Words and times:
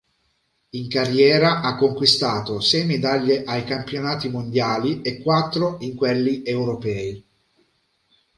In 0.71 0.87
carriera 0.89 1.61
ha 1.61 1.75
conquistato 1.75 2.59
sei 2.59 2.85
medaglie 2.85 3.43
ai 3.43 3.63
campionati 3.63 4.29
mondiali 4.29 5.03
e 5.03 5.21
quattro 5.21 5.77
in 5.81 5.93
quelli 5.95 6.41
europei. 6.43 7.23